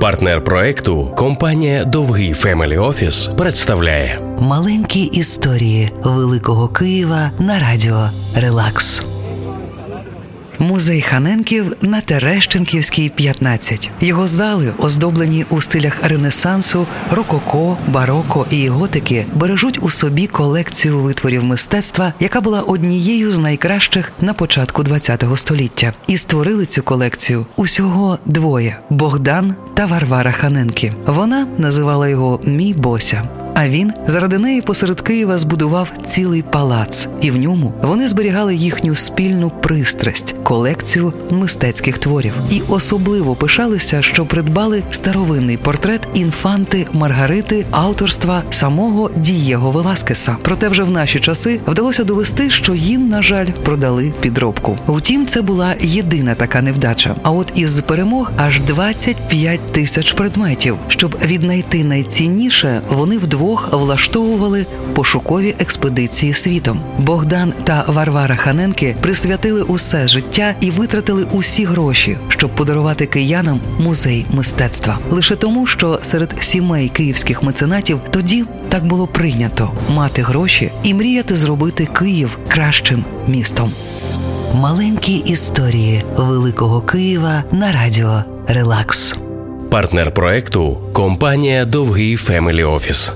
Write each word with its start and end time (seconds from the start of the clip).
Партнер 0.00 0.44
проекту 0.44 1.14
компанія 1.16 1.84
Довгий 1.84 2.32
Family 2.32 2.78
Office 2.78 3.26
представляє 3.26 4.18
Маленькі 4.38 5.02
історії 5.02 5.90
Великого 6.02 6.68
Києва 6.68 7.30
на 7.38 7.58
радіо 7.58 8.10
Релакс. 8.36 9.02
Музей 10.60 11.02
Ханенків 11.02 11.76
на 11.80 12.00
Терещенківській, 12.00 13.08
15. 13.08 13.90
Його 14.00 14.26
зали, 14.26 14.72
оздоблені 14.78 15.44
у 15.50 15.60
стилях 15.60 15.98
Ренесансу, 16.02 16.86
рококо, 17.10 17.76
бароко 17.88 18.46
і 18.50 18.68
готики, 18.68 19.26
бережуть 19.34 19.78
у 19.82 19.90
собі 19.90 20.26
колекцію 20.26 20.98
витворів 20.98 21.44
мистецтва, 21.44 22.12
яка 22.20 22.40
була 22.40 22.60
однією 22.60 23.30
з 23.30 23.38
найкращих 23.38 24.12
на 24.20 24.34
початку 24.34 24.84
ХХ 24.84 25.36
століття. 25.38 25.92
І 26.06 26.16
створили 26.16 26.66
цю 26.66 26.82
колекцію 26.82 27.46
усього 27.56 28.18
двоє: 28.26 28.78
Богдан 28.90 29.54
та 29.74 29.86
Варвара 29.86 30.32
Ханенки. 30.32 30.94
Вона 31.06 31.46
називала 31.58 32.08
його 32.08 32.40
Мій 32.44 32.74
Бося. 32.74 33.28
А 33.54 33.68
він 33.68 33.92
заради 34.06 34.38
неї 34.38 34.62
посеред 34.62 35.00
Києва 35.00 35.38
збудував 35.38 35.92
цілий 36.06 36.42
палац, 36.42 37.08
і 37.20 37.30
в 37.30 37.36
ньому 37.36 37.74
вони 37.82 38.08
зберігали 38.08 38.54
їхню 38.54 38.94
спільну 38.94 39.50
пристрасть, 39.50 40.34
колекцію 40.50 41.12
мистецьких 41.30 41.98
творів, 41.98 42.32
і 42.50 42.62
особливо 42.68 43.34
пишалися, 43.34 44.02
що 44.02 44.26
придбали 44.26 44.82
старовинний 44.90 45.56
портрет 45.56 46.00
інфанти 46.14 46.86
Маргарити 46.92 47.66
авторства 47.70 48.42
самого 48.50 49.10
Дієго 49.16 49.70
Веласкеса. 49.70 50.36
Проте 50.42 50.68
вже 50.68 50.82
в 50.82 50.90
наші 50.90 51.20
часи 51.20 51.60
вдалося 51.66 52.04
довести, 52.04 52.50
що 52.50 52.74
їм, 52.74 53.08
на 53.08 53.22
жаль, 53.22 53.46
продали 53.46 54.12
підробку. 54.20 54.78
Втім, 54.86 55.26
це 55.26 55.42
була 55.42 55.74
єдина 55.80 56.34
така 56.34 56.62
невдача. 56.62 57.16
А 57.22 57.30
от 57.30 57.52
із 57.54 57.80
перемог 57.80 58.32
аж 58.36 58.60
25 58.60 59.60
тисяч 59.72 60.12
предметів. 60.12 60.76
Щоб 60.88 61.16
віднайти 61.24 61.84
найцінніше, 61.84 62.80
вони 62.88 63.18
вдвох 63.18 63.68
влаштовували 63.72 64.66
пошукові 64.94 65.54
експедиції 65.58 66.34
світом. 66.34 66.80
Богдан 66.98 67.52
та 67.64 67.84
Варвара 67.88 68.36
Ханенки 68.36 68.96
присвятили 69.00 69.62
усе 69.62 70.06
життя 70.06 70.39
і 70.60 70.70
витратили 70.70 71.26
усі 71.32 71.64
гроші, 71.64 72.18
щоб 72.28 72.54
подарувати 72.54 73.06
киянам 73.06 73.60
музей 73.78 74.26
мистецтва. 74.30 74.98
Лише 75.10 75.36
тому, 75.36 75.66
що 75.66 75.98
серед 76.02 76.34
сімей 76.40 76.88
київських 76.88 77.42
меценатів 77.42 78.00
тоді 78.10 78.44
так 78.68 78.86
було 78.86 79.06
прийнято 79.06 79.70
мати 79.88 80.22
гроші 80.22 80.72
і 80.82 80.94
мріяти 80.94 81.36
зробити 81.36 81.86
Київ 81.86 82.38
кращим 82.48 83.04
містом. 83.28 83.72
Маленькі 84.54 85.14
історії 85.14 86.04
Великого 86.16 86.80
Києва 86.80 87.44
на 87.52 87.72
радіо 87.72 88.24
Релакс. 88.48 89.16
Партнер 89.70 90.14
проекту 90.14 90.78
компанія 90.92 91.64
Довгий 91.64 92.16
Family 92.16 92.64
Office. 92.64 93.12